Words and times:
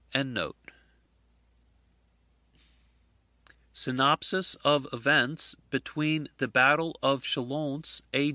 ]SYNOPSIS 3.73 4.55
OF 4.63 4.87
EVENTS 4.91 5.53
BETWEEN 5.69 6.27
THE 6.37 6.47
BATTLE 6.47 6.97
OF 7.03 7.21
CHALONS, 7.23 8.01
A. 8.11 8.29